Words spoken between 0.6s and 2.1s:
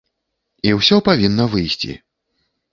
І ўсё павінна выйсці.